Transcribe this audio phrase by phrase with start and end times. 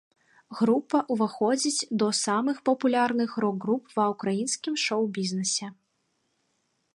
[0.59, 5.67] Група ўваходзіць до самых папулярных рок-груп ва ўкраінскім шоу-бізнэсе.